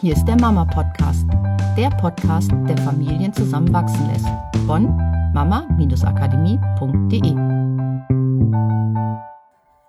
Hier 0.00 0.14
ist 0.14 0.26
der 0.26 0.40
Mama 0.40 0.64
Podcast, 0.64 1.26
der 1.76 1.90
Podcast, 1.90 2.52
der 2.68 2.78
Familien 2.78 3.32
zusammenwachsen 3.32 4.08
lässt. 4.12 4.28
Von 4.64 4.96
mama-akademie.de. 5.34 7.34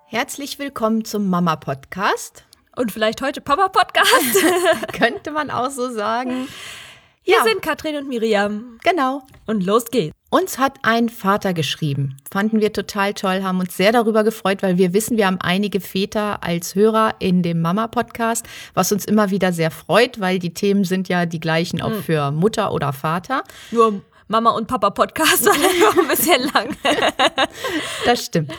Herzlich 0.06 0.58
willkommen 0.58 1.06
zum 1.06 1.30
Mama 1.30 1.58
Podcast. 1.58 2.44
Und 2.76 2.92
vielleicht 2.92 3.22
heute 3.22 3.40
Papa 3.40 3.70
Podcast. 3.70 4.12
Könnte 4.94 5.30
man 5.30 5.52
auch 5.52 5.70
so 5.70 5.92
sagen. 5.92 6.48
Hier 7.22 7.38
ja. 7.38 7.44
sind 7.44 7.62
Katrin 7.62 7.98
und 7.98 8.10
Miriam. 8.10 8.80
Genau. 8.84 9.22
Und 9.46 9.64
los 9.64 9.92
geht's. 9.92 10.19
Uns 10.32 10.60
hat 10.60 10.78
ein 10.84 11.10
Vater 11.10 11.56
geschrieben. 11.56 12.18
Fanden 12.32 12.62
wir 12.62 12.72
total 12.72 13.16
toll, 13.16 13.42
haben 13.42 13.60
uns 13.60 13.76
sehr 13.76 13.92
darüber 13.92 14.24
gefreut, 14.24 14.62
weil 14.62 14.78
wir 14.78 14.94
wissen, 14.94 15.18
wir 15.18 15.26
haben 15.26 15.40
einige 15.42 15.82
Väter 15.82 16.44
als 16.44 16.76
Hörer 16.76 17.16
in 17.18 17.42
dem 17.42 17.62
Mama-Podcast, 17.62 18.46
was 18.76 18.92
uns 18.92 19.06
immer 19.06 19.32
wieder 19.32 19.52
sehr 19.54 19.72
freut, 19.72 20.20
weil 20.20 20.38
die 20.38 20.54
Themen 20.54 20.84
sind 20.84 21.10
ja 21.10 21.26
die 21.26 21.40
gleichen 21.40 21.82
auch 21.82 21.90
hm. 21.90 22.04
für 22.04 22.32
Mutter 22.32 22.72
oder 22.74 22.94
Vater. 22.94 23.44
Nur 23.72 24.04
Mama 24.28 24.52
und 24.52 24.68
Papa 24.68 24.92
Podcast 24.92 25.46
war 25.48 25.56
noch 25.56 26.04
ein 26.04 26.08
bisschen 26.08 26.44
lang. 26.54 26.78
das 28.06 28.26
stimmt. 28.26 28.54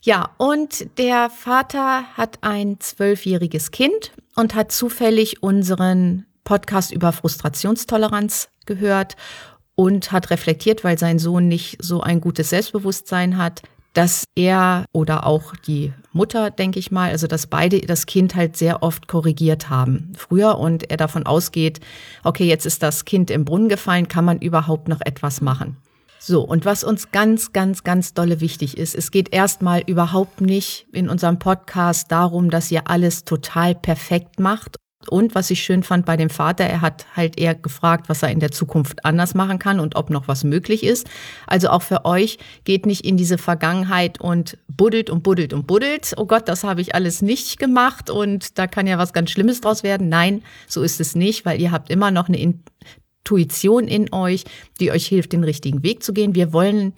Ja, 0.00 0.30
und 0.38 0.86
der 0.98 1.28
Vater 1.28 2.04
hat 2.16 2.38
ein 2.40 2.80
zwölfjähriges 2.80 3.72
Kind 3.72 4.12
und 4.36 4.54
hat 4.54 4.72
zufällig 4.72 5.42
unseren 5.42 6.24
Podcast 6.44 6.92
über 6.92 7.12
Frustrationstoleranz 7.12 8.48
gehört 8.64 9.16
und 9.74 10.12
hat 10.12 10.30
reflektiert, 10.30 10.84
weil 10.84 10.98
sein 10.98 11.18
Sohn 11.18 11.48
nicht 11.48 11.78
so 11.80 12.00
ein 12.00 12.20
gutes 12.20 12.50
Selbstbewusstsein 12.50 13.38
hat, 13.38 13.62
dass 13.94 14.24
er 14.34 14.86
oder 14.92 15.24
auch 15.24 15.54
die 15.56 15.92
Mutter, 16.12 16.50
denke 16.50 16.78
ich 16.78 16.90
mal, 16.90 17.10
also 17.10 17.26
dass 17.26 17.46
beide 17.46 17.80
das 17.80 18.06
Kind 18.06 18.34
halt 18.34 18.56
sehr 18.56 18.82
oft 18.82 19.06
korrigiert 19.08 19.70
haben 19.70 20.12
früher 20.16 20.58
und 20.58 20.90
er 20.90 20.96
davon 20.96 21.26
ausgeht, 21.26 21.80
okay, 22.24 22.44
jetzt 22.44 22.66
ist 22.66 22.82
das 22.82 23.04
Kind 23.04 23.30
im 23.30 23.44
Brunnen 23.44 23.68
gefallen, 23.68 24.08
kann 24.08 24.24
man 24.24 24.40
überhaupt 24.40 24.88
noch 24.88 25.00
etwas 25.00 25.40
machen? 25.40 25.76
So, 26.18 26.42
und 26.42 26.64
was 26.64 26.84
uns 26.84 27.12
ganz, 27.12 27.52
ganz, 27.52 27.84
ganz 27.84 28.14
dolle 28.14 28.40
wichtig 28.40 28.78
ist, 28.78 28.94
es 28.94 29.10
geht 29.10 29.32
erstmal 29.32 29.82
überhaupt 29.86 30.40
nicht 30.40 30.86
in 30.92 31.08
unserem 31.10 31.38
Podcast 31.38 32.10
darum, 32.10 32.50
dass 32.50 32.70
ihr 32.70 32.88
alles 32.88 33.24
total 33.24 33.74
perfekt 33.74 34.40
macht 34.40 34.76
und 35.08 35.34
was 35.34 35.50
ich 35.50 35.62
schön 35.62 35.82
fand 35.82 36.06
bei 36.06 36.16
dem 36.16 36.30
Vater, 36.30 36.64
er 36.64 36.80
hat 36.80 37.06
halt 37.14 37.38
eher 37.38 37.54
gefragt, 37.54 38.08
was 38.08 38.22
er 38.22 38.30
in 38.30 38.40
der 38.40 38.50
Zukunft 38.50 39.04
anders 39.04 39.34
machen 39.34 39.58
kann 39.58 39.80
und 39.80 39.96
ob 39.96 40.10
noch 40.10 40.28
was 40.28 40.44
möglich 40.44 40.84
ist. 40.84 41.08
Also 41.46 41.68
auch 41.68 41.82
für 41.82 42.04
euch 42.04 42.38
geht 42.64 42.86
nicht 42.86 43.04
in 43.04 43.16
diese 43.16 43.38
Vergangenheit 43.38 44.20
und 44.20 44.58
buddelt 44.68 45.10
und 45.10 45.22
buddelt 45.22 45.52
und 45.52 45.66
buddelt. 45.66 46.14
Oh 46.16 46.26
Gott, 46.26 46.48
das 46.48 46.64
habe 46.64 46.80
ich 46.80 46.94
alles 46.94 47.22
nicht 47.22 47.58
gemacht 47.58 48.10
und 48.10 48.58
da 48.58 48.66
kann 48.66 48.86
ja 48.86 48.98
was 48.98 49.12
ganz 49.12 49.30
Schlimmes 49.30 49.60
draus 49.60 49.82
werden. 49.82 50.08
Nein, 50.08 50.42
so 50.66 50.82
ist 50.82 51.00
es 51.00 51.14
nicht, 51.14 51.44
weil 51.44 51.60
ihr 51.60 51.70
habt 51.70 51.90
immer 51.90 52.10
noch 52.10 52.28
eine 52.28 52.38
Intuition 52.38 53.88
in 53.88 54.12
euch, 54.12 54.44
die 54.80 54.90
euch 54.90 55.06
hilft, 55.06 55.32
den 55.32 55.44
richtigen 55.44 55.82
Weg 55.82 56.02
zu 56.02 56.12
gehen. 56.12 56.34
Wir 56.34 56.52
wollen 56.52 56.94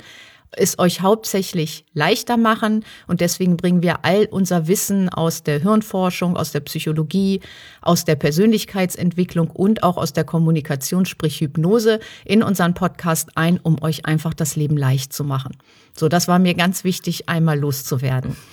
es 0.56 0.78
euch 0.78 1.00
hauptsächlich 1.00 1.84
leichter 1.92 2.36
machen 2.36 2.84
und 3.06 3.20
deswegen 3.20 3.56
bringen 3.56 3.82
wir 3.82 4.04
all 4.04 4.26
unser 4.30 4.66
Wissen 4.66 5.08
aus 5.08 5.42
der 5.42 5.60
Hirnforschung, 5.60 6.36
aus 6.36 6.52
der 6.52 6.60
Psychologie, 6.60 7.40
aus 7.82 8.04
der 8.04 8.16
Persönlichkeitsentwicklung 8.16 9.50
und 9.50 9.82
auch 9.82 9.96
aus 9.96 10.12
der 10.12 10.24
Kommunikation, 10.24 11.06
sprich 11.06 11.40
Hypnose, 11.40 12.00
in 12.24 12.42
unseren 12.42 12.74
Podcast 12.74 13.30
ein, 13.36 13.60
um 13.62 13.82
euch 13.82 14.06
einfach 14.06 14.34
das 14.34 14.56
Leben 14.56 14.76
leicht 14.76 15.12
zu 15.12 15.24
machen. 15.24 15.56
So, 15.96 16.08
das 16.08 16.28
war 16.28 16.38
mir 16.38 16.54
ganz 16.54 16.84
wichtig, 16.84 17.28
einmal 17.28 17.58
loszuwerden. 17.58 18.36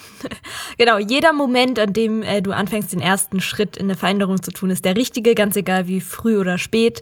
Genau, 0.78 0.98
jeder 1.00 1.34
Moment, 1.34 1.78
an 1.80 1.92
dem 1.92 2.24
äh, 2.24 2.42
du 2.42 2.54
anfängst, 2.54 2.94
den 2.94 3.02
ersten 3.02 3.42
Schritt 3.42 3.76
in 3.76 3.88
eine 3.88 3.98
Veränderung 3.98 4.42
zu 4.42 4.52
tun, 4.52 4.70
ist 4.70 4.86
der 4.86 4.96
richtige, 4.96 5.36
ganz 5.36 5.58
egal 5.58 5.88
wie 5.88 6.00
früh 6.00 6.38
oder 6.38 6.58
spät, 6.58 7.02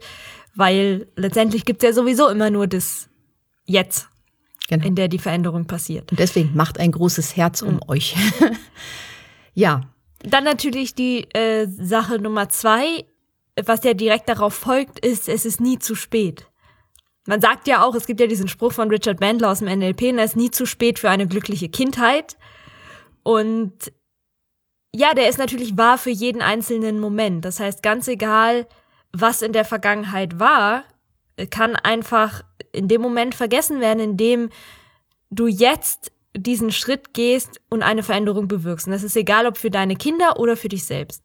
weil 0.56 1.08
letztendlich 1.16 1.66
gibt 1.66 1.84
es 1.84 1.90
ja 1.90 1.94
sowieso 1.94 2.30
immer 2.30 2.50
nur 2.50 2.66
das 2.66 3.10
Jetzt 3.66 4.11
genau. 4.68 4.86
in 4.86 4.96
der 4.96 5.08
die 5.08 5.20
Veränderung 5.20 5.66
passiert. 5.66 6.12
Und 6.12 6.20
deswegen 6.20 6.56
macht 6.56 6.80
ein 6.80 6.92
großes 6.92 7.36
Herz 7.36 7.62
um 7.62 7.76
mhm. 7.76 7.82
euch. 7.88 8.16
ja. 9.54 9.82
Dann 10.24 10.44
natürlich 10.44 10.94
die 10.94 11.24
äh, 11.34 11.68
Sache 11.68 12.20
Nummer 12.20 12.50
zwei, 12.50 13.06
was 13.66 13.84
ja 13.84 13.94
direkt 13.94 14.30
darauf 14.30 14.54
folgt, 14.54 15.04
ist, 15.04 15.28
es 15.28 15.46
ist 15.46 15.60
nie 15.60 15.80
zu 15.80 15.96
spät. 15.96 16.48
Man 17.28 17.42
sagt 17.42 17.68
ja 17.68 17.84
auch, 17.84 17.96
es 17.96 18.08
gibt 18.08 18.20
ja 18.20 18.28
diesen 18.28 18.48
Spruch 18.48 18.74
von 18.74 18.90
Richard 18.90 19.20
Bandler 19.20 19.52
aus 19.52 19.60
dem 19.60 19.68
NLP, 19.68 20.14
es 20.18 20.32
ist 20.32 20.36
nie 20.36 20.52
zu 20.52 20.66
spät 20.66 21.00
für 21.00 21.10
eine 21.10 21.28
glückliche 21.28 21.70
Kindheit. 21.70 22.38
Und 23.24 23.92
ja, 24.94 25.14
der 25.14 25.30
ist 25.30 25.38
natürlich 25.38 25.78
wahr 25.78 25.98
für 25.98 26.10
jeden 26.10 26.42
einzelnen 26.42 27.00
Moment. 27.00 27.46
Das 27.46 27.60
heißt, 27.60 27.84
ganz 27.84 28.08
egal, 28.08 28.68
was 29.14 29.42
in 29.42 29.54
der 29.54 29.66
Vergangenheit 29.66 30.40
war, 30.40 30.84
kann 31.50 31.76
einfach 31.76 32.44
in 32.72 32.88
dem 32.88 33.02
Moment 33.02 33.36
vergessen 33.36 33.80
werden, 33.80 34.00
in 34.00 34.18
dem 34.18 34.50
du 35.30 35.48
jetzt 35.48 36.12
diesen 36.36 36.72
Schritt 36.72 37.14
gehst 37.14 37.60
und 37.70 37.84
eine 37.84 38.04
Veränderung 38.04 38.48
bewirkst. 38.48 38.88
Und 38.88 38.94
das 38.94 39.04
ist 39.04 39.16
egal, 39.16 39.46
ob 39.46 39.58
für 39.58 39.70
deine 39.70 39.96
Kinder 39.96 40.40
oder 40.40 40.56
für 40.56 40.70
dich 40.70 40.86
selbst. 40.86 41.24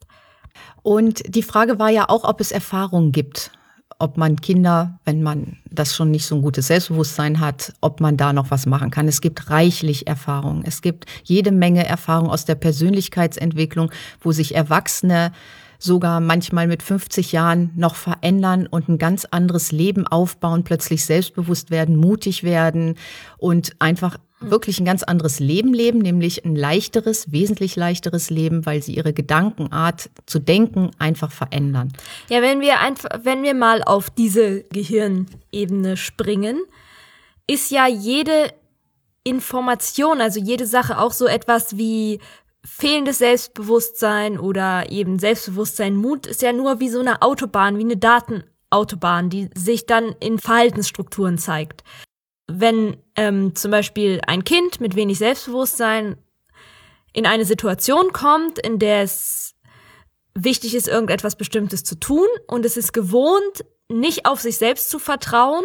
Und 0.83 1.23
die 1.27 1.43
Frage 1.43 1.79
war 1.79 1.91
ja 1.91 2.09
auch, 2.09 2.25
ob 2.25 2.41
es 2.41 2.51
Erfahrungen 2.51 3.13
gibt, 3.13 3.51
ob 3.99 4.17
man 4.17 4.41
Kinder, 4.41 4.99
wenn 5.05 5.23
man 5.23 5.59
das 5.71 5.95
schon 5.95 6.11
nicht 6.11 6.27
so 6.27 6.35
ein 6.35 6.43
gutes 6.43 6.67
Selbstbewusstsein 6.67 7.41
hat, 7.41 7.73
ob 7.81 8.01
man 8.01 8.17
da 8.17 8.33
noch 8.33 8.51
was 8.51 8.67
machen 8.67 8.91
kann. 8.91 9.09
Es 9.09 9.21
gibt 9.21 9.51
reichlich 9.51 10.07
Erfahrungen. 10.07 10.65
Es 10.65 10.83
gibt 10.83 11.07
jede 11.25 11.53
Menge 11.53 11.87
Erfahrung 11.87 12.31
aus 12.31 12.45
der 12.45 12.57
Persönlichkeitsentwicklung, 12.57 13.91
wo 14.21 14.33
sich 14.33 14.55
Erwachsene 14.55 15.33
sogar 15.79 16.21
manchmal 16.21 16.67
mit 16.67 16.83
50 16.83 17.33
Jahren 17.33 17.73
noch 17.77 17.95
verändern 17.95 18.67
und 18.67 18.89
ein 18.89 18.99
ganz 18.99 19.25
anderes 19.25 19.73
Leben 19.73 20.07
aufbauen, 20.07 20.65
plötzlich 20.65 21.05
selbstbewusst 21.05 21.71
werden, 21.71 21.97
mutig 21.97 22.43
werden 22.43 22.97
und 23.39 23.73
einfach 23.79 24.19
wirklich 24.41 24.79
ein 24.81 24.85
ganz 24.85 25.03
anderes 25.03 25.41
Leben 25.41 25.73
leben, 25.73 25.99
nämlich 25.99 26.45
ein 26.45 26.57
leichteres, 26.57 27.33
wesentlich 27.33 27.77
leichteres 27.77 28.29
Leben, 28.31 28.67
weil 28.67 28.83
sie 28.83 28.95
ihre 28.95 29.13
Gedankenart 29.13 30.11
zu 30.27 30.39
denken 30.39 30.91
einfach 30.99 31.33
verändern. 31.33 31.93
Ja, 32.29 32.43
wenn 32.43 32.61
wir 32.61 32.81
einfach, 32.81 33.09
wenn 33.23 33.43
wir 33.43 33.55
mal 33.55 33.83
auf 33.83 34.11
diese 34.11 34.65
Gehirnebene 34.65 35.97
springen, 35.97 36.59
ist 37.47 37.71
ja 37.71 37.87
jede 37.87 38.53
Information, 39.25 40.21
also 40.21 40.39
jede 40.39 40.67
Sache 40.67 40.99
auch 40.99 41.13
so 41.13 41.27
etwas 41.27 41.77
wie 41.77 42.21
fehlendes 42.67 43.19
Selbstbewusstsein 43.19 44.39
oder 44.39 44.91
eben 44.91 45.19
Selbstbewusstsein, 45.19 45.97
Mut 45.97 46.27
ist 46.27 46.43
ja 46.43 46.53
nur 46.53 46.81
wie 46.81 46.89
so 46.89 47.01
eine 47.01 47.23
Autobahn, 47.23 47.79
wie 47.79 47.85
eine 47.85 47.97
Datenautobahn, 47.97 49.31
die 49.31 49.49
sich 49.55 49.87
dann 49.87 50.15
in 50.21 50.39
Verhaltensstrukturen 50.39 51.39
zeigt. 51.39 51.85
Wenn 52.49 52.97
ähm, 53.15 53.55
zum 53.55 53.71
Beispiel 53.71 54.21
ein 54.27 54.45
Kind 54.45 54.81
mit 54.81 54.97
wenig 54.97 55.19
Selbstbewusstsein 55.19 56.17
in 57.13 57.27
eine 57.27 57.45
Situation 57.45 58.13
kommt, 58.13 58.59
in 58.59 58.79
der 58.79 59.03
es 59.03 59.55
wichtig 60.35 60.75
ist, 60.75 60.89
irgendetwas 60.89 61.37
Bestimmtes 61.37 61.83
zu 61.85 61.99
tun 61.99 62.27
und 62.47 62.67
es 62.67 62.77
ist 62.77 62.93
gewohnt, 62.93 63.65
nicht 63.89 64.27
auf 64.27 64.41
sich 64.41 64.59
selbst 64.59 64.91
zu 64.91 64.99
vertrauen 64.99 65.65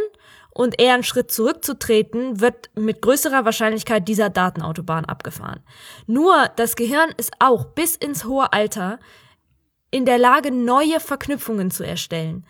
und 0.54 0.80
eher 0.80 0.94
einen 0.94 1.04
Schritt 1.04 1.32
zurückzutreten, 1.32 2.42
wird 2.42 2.70
mit 2.76 3.02
größerer 3.02 3.46
Wahrscheinlichkeit 3.46 4.08
dieser 4.08 4.30
Datenautobahn 4.30 5.06
abgefahren. 5.06 5.62
Nur 6.08 6.50
das 6.56 6.76
Gehirn 6.76 7.14
ist 7.18 7.32
auch 7.40 7.66
bis 7.66 7.96
ins 7.96 8.26
hohe 8.26 8.52
Alter 8.52 9.00
in 9.92 10.06
der 10.06 10.18
Lage, 10.18 10.52
neue 10.52 11.00
Verknüpfungen 11.00 11.72
zu 11.72 11.86
erstellen. 11.86 12.46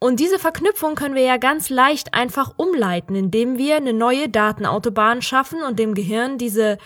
Und 0.00 0.20
diese 0.20 0.38
Verknüpfung 0.38 0.96
können 0.96 1.14
wir 1.14 1.22
ja 1.22 1.38
ganz 1.38 1.70
leicht 1.70 2.14
einfach 2.14 2.54
umleiten, 2.56 3.14
indem 3.14 3.56
wir 3.56 3.76
eine 3.76 3.92
neue 3.92 4.28
Datenautobahn 4.28 5.22
schaffen 5.22 5.62
und 5.62 5.78
dem 5.78 5.94
Gehirn 5.94 6.36
diese, 6.36 6.78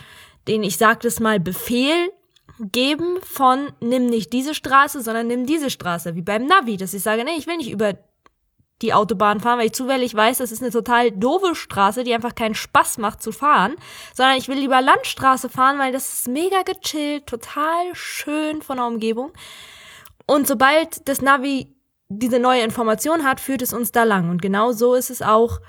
den 0.47 0.63
ich 0.63 0.77
sagte 0.77 1.09
es 1.09 1.19
mal, 1.19 1.41
Befehl 1.41 2.13
geben 2.61 3.19
von 3.23 3.73
nimm 3.81 4.07
nicht 4.07 4.33
diese 4.33 4.55
Straße, 4.55 5.01
sondern 5.01 5.27
nimm 5.27 5.47
diese 5.47 5.71
Straße, 5.71 6.15
wie 6.15 6.23
beim 6.23 6.47
Navi, 6.47 6.77
dass 6.77 6.95
ich 6.95 7.03
sage, 7.03 7.25
nee, 7.25 7.37
ich 7.37 7.47
will 7.47 7.57
nicht 7.57 7.71
über 7.71 7.95
die 8.83 8.95
Autobahn 8.95 9.41
fahren, 9.41 9.59
weil 9.59 9.67
ich 9.67 9.73
zufällig 9.73 10.15
weiß, 10.15 10.39
das 10.39 10.53
ist 10.53 10.63
eine 10.63 10.71
total 10.71 11.11
doofe 11.11 11.55
Straße, 11.55 12.05
die 12.05 12.15
einfach 12.15 12.35
keinen 12.35 12.55
Spaß 12.55 12.99
macht 12.99 13.23
zu 13.23 13.33
fahren, 13.33 13.75
sondern 14.15 14.37
ich 14.37 14.49
will 14.49 14.59
lieber 14.59 14.81
Landstraße 14.81 15.49
fahren, 15.49 15.79
weil 15.79 15.93
das 15.93 16.13
ist 16.13 16.29
mega 16.29 16.63
gechillt, 16.63 17.27
total 17.27 17.95
schön 17.95 18.63
von 18.63 18.77
der 18.77 18.87
Umgebung. 18.87 19.33
Und 20.27 20.47
sobald 20.47 21.09
das 21.09 21.23
Navi 21.23 21.75
diese 22.09 22.39
neue 22.39 22.63
Information 22.63 23.25
hat, 23.25 23.41
führt 23.41 23.63
es 23.63 23.73
uns 23.73 23.93
da 23.93 24.05
lang. 24.05 24.31
Und 24.31 24.41
genau 24.41 24.73
so 24.73 24.95
ist 24.95 25.11
es 25.11 25.23
auch 25.23 25.61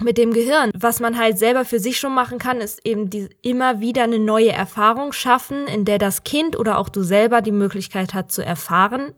mit 0.00 0.18
dem 0.18 0.32
Gehirn. 0.32 0.70
Was 0.74 1.00
man 1.00 1.18
halt 1.18 1.38
selber 1.38 1.64
für 1.64 1.78
sich 1.78 1.98
schon 1.98 2.14
machen 2.14 2.38
kann, 2.38 2.60
ist 2.60 2.84
eben 2.84 3.10
die, 3.10 3.28
immer 3.42 3.80
wieder 3.80 4.04
eine 4.04 4.18
neue 4.18 4.52
Erfahrung 4.52 5.12
schaffen, 5.12 5.66
in 5.66 5.84
der 5.84 5.98
das 5.98 6.24
Kind 6.24 6.58
oder 6.58 6.78
auch 6.78 6.88
du 6.88 7.02
selber 7.02 7.42
die 7.42 7.52
Möglichkeit 7.52 8.12
hat 8.12 8.30
zu 8.30 8.44
erfahren, 8.44 9.14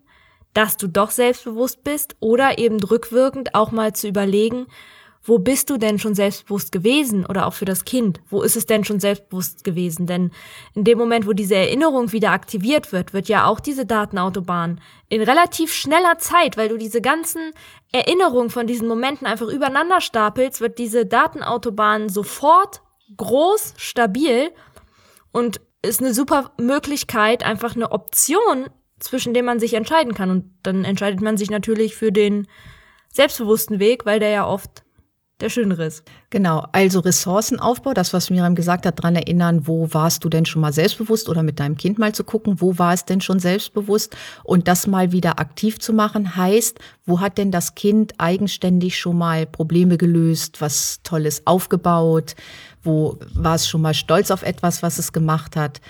dass 0.57 0.79
du 0.79 0.89
doch 0.89 1.11
selbstbewusst 1.11 1.85
bist 1.85 2.17
oder 2.21 2.59
eben 2.59 2.83
rückwirkend 2.83 3.55
auch 3.55 3.73
mal 3.73 3.95
zu 3.95 4.09
überlegen, 4.09 4.67
wo 5.23 5.39
bist 5.39 5.71
du 5.71 5.77
denn 5.77 5.99
schon 5.99 6.15
selbstbewusst 6.15 6.71
gewesen 6.73 7.27
oder 7.27 7.47
auch 7.47 7.53
für 7.53 7.65
das 7.65 7.85
Kind, 7.85 8.21
wo 8.31 8.43
ist 8.43 8.57
es 8.57 8.65
denn 8.65 8.85
schon 8.85 9.01
selbstbewusst 9.01 9.65
gewesen? 9.65 10.07
Denn 10.07 10.31
in 10.75 10.85
dem 10.85 10.99
Moment, 10.99 11.27
wo 11.27 11.33
diese 11.33 11.57
Erinnerung 11.57 12.13
wieder 12.13 12.31
aktiviert 12.31 12.93
wird, 12.93 13.13
wird 13.13 13.29
ja 13.29 13.47
auch 13.47 13.61
diese 13.61 13.85
Datenautobahn 13.85 14.81
in 15.09 15.23
relativ 15.23 15.75
schneller 15.75 16.19
Zeit, 16.19 16.57
weil 16.57 16.69
du 16.69 16.79
diese 16.79 17.01
ganzen 17.01 17.51
Erinnerungen 17.93 18.51
von 18.51 18.67
diesen 18.67 18.89
Momenten 18.89 19.27
einfach 19.27 19.49
übereinander 19.49 20.01
stapelst, 20.01 20.61
wird 20.61 20.79
diese 20.79 21.07
Datenautobahn 21.07 22.09
sofort 22.09 22.83
groß, 23.17 23.75
stabil 23.77 24.53
und 25.33 25.61
ist 25.83 26.01
eine 26.01 26.15
super 26.15 26.53
Möglichkeit, 26.59 27.45
einfach 27.45 27.75
eine 27.75 27.91
Option, 27.91 28.69
zwischen 29.07 29.35
dem 29.35 29.45
man 29.45 29.61
sich 29.61 29.75
entscheiden 29.75 30.15
kann. 30.15 30.31
Und 30.31 30.45
dann 30.63 30.85
entscheidet 30.85 31.21
man 31.21 31.37
sich 31.37 31.51
natürlich 31.51 31.97
für 31.97 32.13
den 32.13 32.47
selbstbewussten 33.13 33.79
Weg, 33.79 34.07
weil 34.07 34.21
der 34.21 34.31
ja 34.31 34.47
oft 34.47 34.85
der 35.41 35.51
schönere 35.51 35.85
ist. 35.85 36.03
Genau, 36.31 36.67
also 36.73 37.01
Ressourcenaufbau, 37.01 37.93
das, 37.93 38.15
was 38.15 38.31
Miriam 38.31 38.55
gesagt 38.55 38.87
hat, 38.87 39.03
dran 39.03 39.17
erinnern, 39.17 39.67
wo 39.67 39.93
warst 39.93 40.25
du 40.25 40.31
denn 40.31 40.47
schon 40.47 40.63
mal 40.63 40.73
selbstbewusst 40.73 41.29
oder 41.29 41.43
mit 41.43 41.61
deinem 41.61 41.77
Kind 41.77 41.99
mal 41.99 42.15
zu 42.15 42.25
gucken, 42.25 42.61
wo 42.61 42.79
war 42.79 42.95
es 42.95 43.05
denn 43.05 43.21
schon 43.21 43.39
selbstbewusst 43.39 44.17
und 44.45 44.67
das 44.67 44.87
mal 44.87 45.13
wieder 45.13 45.39
aktiv 45.39 45.79
zu 45.79 45.93
machen, 45.93 46.37
heißt, 46.37 46.79
wo 47.05 47.21
hat 47.21 47.37
denn 47.37 47.51
das 47.51 47.75
Kind 47.75 48.15
eigenständig 48.17 48.99
schon 48.99 49.19
mal 49.19 49.45
Probleme 49.45 49.99
gelöst, 49.99 50.63
was 50.63 51.01
Tolles 51.03 51.47
aufgebaut, 51.47 52.35
wo 52.83 53.19
war 53.35 53.57
es 53.57 53.69
schon 53.69 53.83
mal 53.83 53.95
stolz 53.95 54.31
auf 54.31 54.43
etwas, 54.43 54.83
was 54.83 54.99
es 54.99 55.13
gemacht 55.13 55.55
hat. 55.55 55.83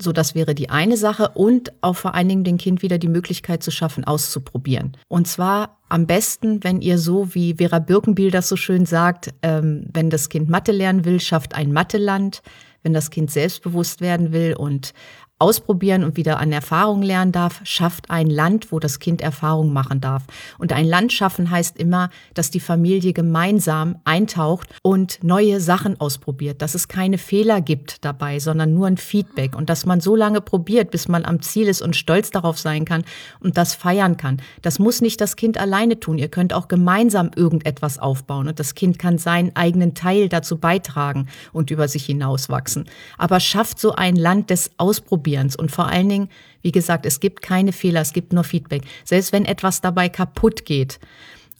So, 0.00 0.12
das 0.12 0.34
wäre 0.34 0.54
die 0.54 0.68
eine 0.68 0.96
Sache 0.96 1.30
und 1.34 1.72
auch 1.80 1.96
vor 1.96 2.14
allen 2.14 2.28
Dingen 2.28 2.44
dem 2.44 2.58
Kind 2.58 2.82
wieder 2.82 2.98
die 2.98 3.08
Möglichkeit 3.08 3.62
zu 3.62 3.70
schaffen, 3.70 4.04
auszuprobieren. 4.04 4.96
Und 5.08 5.26
zwar 5.26 5.78
am 5.88 6.06
besten, 6.06 6.62
wenn 6.64 6.80
ihr 6.82 6.98
so, 6.98 7.34
wie 7.34 7.54
Vera 7.54 7.78
Birkenbiel 7.78 8.30
das 8.30 8.48
so 8.48 8.56
schön 8.56 8.84
sagt, 8.84 9.32
ähm, 9.42 9.86
wenn 9.92 10.10
das 10.10 10.28
Kind 10.28 10.48
Mathe 10.50 10.72
lernen 10.72 11.04
will, 11.04 11.20
schafft 11.20 11.54
ein 11.54 11.72
Matheland. 11.72 12.42
Wenn 12.82 12.92
das 12.92 13.10
Kind 13.10 13.32
selbstbewusst 13.32 14.00
werden 14.00 14.32
will 14.32 14.54
und 14.54 14.92
ausprobieren 15.38 16.02
und 16.02 16.16
wieder 16.16 16.40
an 16.40 16.50
Erfahrung 16.50 17.02
lernen 17.02 17.30
darf, 17.30 17.60
schafft 17.64 18.10
ein 18.10 18.30
Land, 18.30 18.72
wo 18.72 18.78
das 18.78 19.00
Kind 19.00 19.20
Erfahrung 19.20 19.70
machen 19.70 20.00
darf. 20.00 20.22
Und 20.58 20.72
ein 20.72 20.86
Land 20.86 21.12
schaffen 21.12 21.50
heißt 21.50 21.76
immer, 21.76 22.08
dass 22.32 22.50
die 22.50 22.60
Familie 22.60 23.12
gemeinsam 23.12 23.96
eintaucht 24.04 24.70
und 24.80 25.22
neue 25.22 25.60
Sachen 25.60 26.00
ausprobiert, 26.00 26.62
dass 26.62 26.74
es 26.74 26.88
keine 26.88 27.18
Fehler 27.18 27.60
gibt 27.60 28.02
dabei, 28.06 28.38
sondern 28.38 28.72
nur 28.72 28.86
ein 28.86 28.96
Feedback 28.96 29.54
und 29.54 29.68
dass 29.68 29.84
man 29.84 30.00
so 30.00 30.16
lange 30.16 30.40
probiert, 30.40 30.90
bis 30.90 31.06
man 31.06 31.26
am 31.26 31.42
Ziel 31.42 31.68
ist 31.68 31.82
und 31.82 31.96
stolz 31.96 32.30
darauf 32.30 32.58
sein 32.58 32.86
kann 32.86 33.04
und 33.38 33.58
das 33.58 33.74
feiern 33.74 34.16
kann. 34.16 34.40
Das 34.62 34.78
muss 34.78 35.02
nicht 35.02 35.20
das 35.20 35.36
Kind 35.36 35.58
alleine 35.58 36.00
tun. 36.00 36.16
Ihr 36.16 36.28
könnt 36.28 36.54
auch 36.54 36.66
gemeinsam 36.66 37.30
irgendetwas 37.36 37.98
aufbauen 37.98 38.48
und 38.48 38.58
das 38.58 38.74
Kind 38.74 38.98
kann 38.98 39.18
seinen 39.18 39.54
eigenen 39.54 39.92
Teil 39.92 40.30
dazu 40.30 40.56
beitragen 40.56 41.28
und 41.52 41.70
über 41.70 41.88
sich 41.88 42.06
hinauswachsen. 42.06 42.86
Aber 43.18 43.38
schafft 43.38 43.78
so 43.78 43.92
ein 43.92 44.16
Land 44.16 44.48
des 44.48 44.70
Ausprobierens 44.78 45.25
Ausprobierens. 45.26 45.56
Und 45.56 45.70
vor 45.70 45.86
allen 45.86 46.08
Dingen, 46.08 46.28
wie 46.62 46.72
gesagt, 46.72 47.06
es 47.06 47.20
gibt 47.20 47.42
keine 47.42 47.72
Fehler, 47.72 48.00
es 48.00 48.12
gibt 48.12 48.32
nur 48.32 48.44
Feedback. 48.44 48.82
Selbst 49.04 49.32
wenn 49.32 49.44
etwas 49.44 49.80
dabei 49.80 50.08
kaputt 50.08 50.64
geht, 50.64 50.98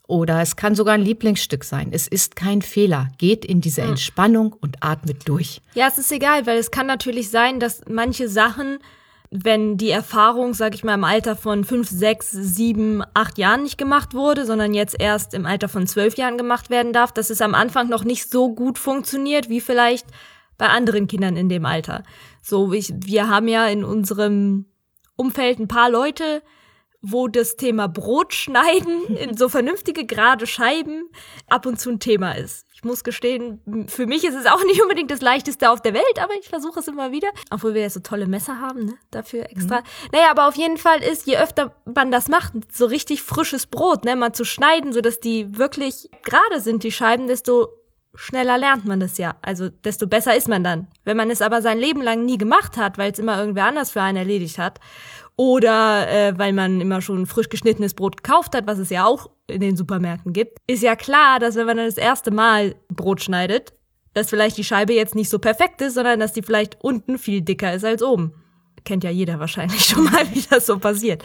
oder 0.09 0.41
es 0.41 0.55
kann 0.55 0.77
sogar 0.77 0.95
ein 0.95 1.03
Lieblingsstück 1.03 1.65
sein. 1.65 1.89
Es 1.91 2.07
ist 2.07 2.37
kein 2.37 2.63
Fehler. 2.63 3.09
Geht 3.19 3.45
in 3.45 3.61
diese 3.61 3.83
hm. 3.83 3.91
Entspannung 3.91 4.53
und 4.53 4.77
atmet 4.81 5.29
durch. 5.29 5.61
Ja, 5.75 5.89
es 5.89 5.99
ist 5.99 6.13
egal, 6.13 6.47
weil 6.47 6.59
es 6.59 6.71
kann 6.71 6.87
natürlich 6.87 7.29
sein, 7.29 7.59
dass 7.59 7.81
manche 7.89 8.29
Sachen, 8.29 8.79
wenn 9.33 9.77
die 9.77 9.91
Erfahrung, 9.91 10.55
sag 10.55 10.77
ich 10.77 10.85
mal, 10.85 10.95
im 10.95 11.03
Alter 11.03 11.35
von 11.35 11.65
fünf, 11.65 11.89
sechs, 11.91 12.31
sieben, 12.31 13.03
acht 13.15 13.37
Jahren 13.37 13.65
nicht 13.65 13.79
gemacht 13.79 14.15
wurde, 14.15 14.47
sondern 14.47 14.75
jetzt 14.75 14.95
erst 14.97 15.35
im 15.35 15.45
Alter 15.45 15.69
von 15.69 15.89
zwölf 15.89 16.17
Jahren 16.17 16.39
gemacht 16.39 16.71
werden 16.71 16.93
darf, 16.93 17.11
dass 17.11 17.29
es 17.29 17.41
am 17.41 17.57
Anfang 17.57 17.89
noch 17.89 18.05
nicht 18.05 18.31
so 18.31 18.55
gut 18.55 18.79
funktioniert, 18.79 19.49
wie 19.49 19.61
vielleicht 19.61 20.07
bei 20.59 20.69
anderen 20.69 21.07
Kindern 21.07 21.37
in 21.37 21.49
dem 21.49 21.65
Alter. 21.65 22.03
So, 22.43 22.73
ich, 22.73 22.93
wir 22.97 23.29
haben 23.29 23.49
ja 23.49 23.67
in 23.67 23.85
unserem 23.85 24.67
Umfeld 25.17 25.59
ein 25.59 25.69
paar 25.69 25.91
Leute, 25.91 26.43
wo 27.03 27.29
das 27.29 27.57
Thema 27.57 27.89
Brot 27.89 28.35
schneiden 28.35 29.17
in 29.17 29.37
so 29.37 29.49
vernünftige 29.49 30.07
gerade 30.07 30.47
Scheiben 30.47 31.09
ab 31.49 31.67
und 31.67 31.79
zu 31.79 31.91
ein 31.91 32.01
Thema 32.01 32.33
ist. 32.33 32.67
Ich 32.75 32.85
muss 32.85 33.05
gestehen, 33.05 33.87
für 33.89 34.07
mich 34.07 34.25
ist 34.25 34.35
es 34.35 34.45
auch 34.47 34.63
nicht 34.65 34.83
unbedingt 34.83 35.11
das 35.11 35.23
leichteste 35.23 35.71
auf 35.71 35.81
der 35.81 35.95
Welt, 35.95 36.23
aber 36.23 36.35
ich 36.39 36.49
versuche 36.49 36.81
es 36.81 36.89
immer 36.89 37.11
wieder. 37.11 37.29
Obwohl 37.51 37.73
wir 37.73 37.83
ja 37.83 37.91
so 37.91 38.01
tolle 38.01 38.27
Messer 38.27 38.61
haben, 38.61 38.85
ne? 38.85 38.95
Dafür 39.11 39.45
extra. 39.45 39.79
Mhm. 39.79 39.85
Naja, 40.13 40.31
aber 40.31 40.47
auf 40.47 40.57
jeden 40.57 40.77
Fall 40.77 41.03
ist, 41.03 41.27
je 41.27 41.39
öfter 41.39 41.75
man 41.87 42.11
das 42.11 42.29
macht, 42.29 42.53
so 42.71 42.85
richtig 42.85 43.23
frisches 43.23 43.67
Brot, 43.67 44.05
ne, 44.05 44.15
mal 44.15 44.33
zu 44.33 44.45
schneiden, 44.45 44.93
sodass 44.93 45.21
die 45.21 45.57
wirklich 45.57 46.11
gerade 46.23 46.61
sind, 46.61 46.83
die 46.83 46.93
Scheiben, 46.93 47.29
desto 47.29 47.69
schneller 48.17 48.59
lernt 48.59 48.85
man 48.85 49.01
das 49.01 49.19
ja. 49.19 49.37
Also 49.43 49.69
desto 49.69 50.07
besser 50.07 50.37
ist 50.37 50.49
man 50.49 50.65
dann. 50.65 50.89
Wenn 51.05 51.17
man 51.17 51.31
es 51.31 51.43
aber 51.43 51.63
sein 51.63 51.79
Leben 51.79 52.03
lang 52.03 52.25
nie 52.25 52.39
gemacht 52.39 52.77
hat, 52.77 52.99
weil 52.99 53.13
es 53.13 53.19
immer 53.19 53.39
irgendwer 53.39 53.67
anders 53.67 53.91
für 53.91 54.03
einen 54.03 54.19
erledigt 54.19 54.59
hat, 54.59 54.81
oder 55.37 56.09
äh, 56.09 56.39
weil 56.39 56.53
man 56.53 56.81
immer 56.81 57.03
schon 57.03 57.27
frisch 57.27 57.51
geschnittenes 57.51 57.95
Brot 57.95 58.23
gekauft 58.23 58.55
hat, 58.55 58.67
was 58.67 58.79
es 58.79 58.91
ja 58.91 59.05
auch 59.05 59.31
in 59.47 59.61
den 59.61 59.77
Supermärkten 59.77 60.33
gibt, 60.33 60.59
ist 60.67 60.83
ja 60.83 60.97
klar, 60.97 61.39
dass 61.39 61.57
wenn 61.57 61.67
man 61.67 61.77
dann 61.77 61.87
das 61.87 61.99
erste 61.99 62.31
Mal 62.31 62.75
Brot 62.89 63.23
schneidet, 63.23 63.75
dass 64.15 64.31
vielleicht 64.31 64.57
die 64.57 64.65
Scheibe 64.65 64.95
jetzt 64.95 65.15
nicht 65.15 65.29
so 65.29 65.39
perfekt 65.39 65.83
ist, 65.83 65.95
sondern 65.95 66.21
dass 66.21 66.33
die 66.33 66.43
vielleicht 66.43 66.83
unten 66.83 67.19
viel 67.19 67.43
dicker 67.43 67.75
ist 67.75 67.85
als 67.85 68.03
oben. 68.03 68.33
Kennt 68.85 69.05
ja 69.05 69.11
jeder 69.11 69.39
wahrscheinlich 69.39 69.85
schon 69.85 70.05
mal, 70.05 70.27
wie 70.33 70.43
das 70.49 70.65
so 70.65 70.79
passiert. 70.79 71.23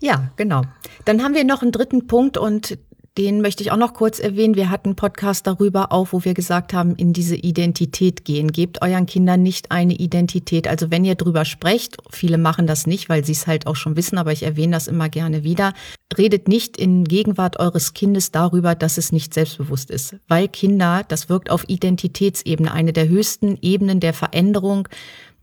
Ja, 0.00 0.32
genau. 0.34 0.62
Dann 1.04 1.22
haben 1.22 1.34
wir 1.34 1.44
noch 1.44 1.62
einen 1.62 1.70
dritten 1.70 2.08
Punkt 2.08 2.36
und 2.36 2.76
den 3.18 3.42
möchte 3.42 3.62
ich 3.62 3.70
auch 3.72 3.76
noch 3.76 3.92
kurz 3.92 4.18
erwähnen. 4.18 4.54
Wir 4.54 4.70
hatten 4.70 4.90
einen 4.90 4.96
Podcast 4.96 5.46
darüber 5.46 5.92
auch, 5.92 6.08
wo 6.12 6.24
wir 6.24 6.32
gesagt 6.32 6.72
haben, 6.72 6.96
in 6.96 7.12
diese 7.12 7.36
Identität 7.36 8.24
gehen. 8.24 8.52
Gebt 8.52 8.80
euren 8.80 9.04
Kindern 9.04 9.42
nicht 9.42 9.70
eine 9.70 9.94
Identität. 9.94 10.66
Also 10.66 10.90
wenn 10.90 11.04
ihr 11.04 11.14
drüber 11.14 11.44
sprecht, 11.44 11.98
viele 12.10 12.38
machen 12.38 12.66
das 12.66 12.86
nicht, 12.86 13.10
weil 13.10 13.24
sie 13.24 13.32
es 13.32 13.46
halt 13.46 13.66
auch 13.66 13.76
schon 13.76 13.96
wissen, 13.96 14.16
aber 14.16 14.32
ich 14.32 14.44
erwähne 14.44 14.72
das 14.72 14.88
immer 14.88 15.10
gerne 15.10 15.44
wieder. 15.44 15.74
Redet 16.16 16.48
nicht 16.48 16.78
in 16.78 17.04
Gegenwart 17.04 17.60
eures 17.60 17.92
Kindes 17.92 18.30
darüber, 18.30 18.74
dass 18.74 18.96
es 18.96 19.12
nicht 19.12 19.34
selbstbewusst 19.34 19.90
ist. 19.90 20.16
Weil 20.28 20.48
Kinder, 20.48 21.04
das 21.06 21.28
wirkt 21.28 21.50
auf 21.50 21.68
Identitätsebene, 21.68 22.72
eine 22.72 22.94
der 22.94 23.08
höchsten 23.08 23.58
Ebenen 23.60 24.00
der 24.00 24.14
Veränderung 24.14 24.88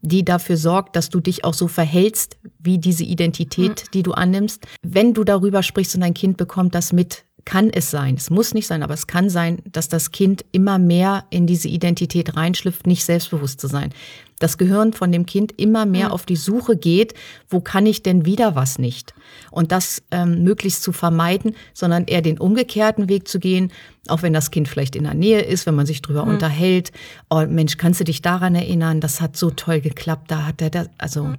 die 0.01 0.23
dafür 0.23 0.57
sorgt, 0.57 0.95
dass 0.95 1.09
du 1.09 1.19
dich 1.19 1.43
auch 1.43 1.53
so 1.53 1.67
verhältst, 1.67 2.37
wie 2.57 2.77
diese 2.77 3.03
Identität, 3.03 3.93
die 3.93 4.03
du 4.03 4.13
annimmst. 4.13 4.65
Wenn 4.81 5.13
du 5.13 5.23
darüber 5.23 5.63
sprichst 5.63 5.95
und 5.95 6.01
dein 6.01 6.13
Kind 6.13 6.37
bekommt 6.37 6.75
das 6.75 6.93
mit, 6.93 7.25
kann 7.45 7.69
es 7.69 7.89
sein, 7.89 8.15
es 8.15 8.29
muss 8.29 8.53
nicht 8.53 8.67
sein, 8.67 8.83
aber 8.83 8.93
es 8.93 9.07
kann 9.07 9.29
sein, 9.29 9.61
dass 9.71 9.89
das 9.89 10.11
Kind 10.11 10.45
immer 10.51 10.77
mehr 10.77 11.25
in 11.29 11.47
diese 11.47 11.67
Identität 11.67 12.35
reinschlüpft, 12.35 12.85
nicht 12.85 13.03
selbstbewusst 13.03 13.59
zu 13.59 13.67
sein. 13.67 13.93
Das 14.39 14.57
Gehirn 14.57 14.93
von 14.93 15.11
dem 15.11 15.25
Kind 15.25 15.53
immer 15.59 15.85
mehr 15.85 16.07
mhm. 16.07 16.11
auf 16.13 16.25
die 16.25 16.37
Suche 16.37 16.77
geht, 16.77 17.13
wo 17.49 17.59
kann 17.59 17.85
ich 17.85 18.03
denn 18.03 18.25
wieder 18.25 18.55
was 18.55 18.79
nicht? 18.79 19.13
Und 19.51 19.71
das 19.71 20.01
ähm, 20.11 20.43
möglichst 20.43 20.81
zu 20.81 20.93
vermeiden, 20.93 21.55
sondern 21.73 22.05
eher 22.05 22.21
den 22.21 22.39
umgekehrten 22.39 23.09
Weg 23.09 23.27
zu 23.27 23.39
gehen, 23.39 23.71
auch 24.07 24.21
wenn 24.21 24.33
das 24.33 24.49
Kind 24.49 24.67
vielleicht 24.67 24.95
in 24.95 25.03
der 25.03 25.13
Nähe 25.13 25.41
ist, 25.41 25.65
wenn 25.65 25.75
man 25.75 25.85
sich 25.85 26.01
drüber 26.01 26.25
mhm. 26.25 26.31
unterhält. 26.31 26.91
Oh 27.29 27.45
Mensch, 27.47 27.77
kannst 27.77 27.99
du 27.99 28.05
dich 28.05 28.21
daran 28.21 28.55
erinnern? 28.55 29.01
Das 29.01 29.19
hat 29.19 29.35
so 29.35 29.49
toll 29.49 29.81
geklappt, 29.81 30.31
da 30.31 30.45
hat 30.45 30.61
er 30.61 30.69
das, 30.69 30.89
also 30.97 31.25
mhm. 31.25 31.37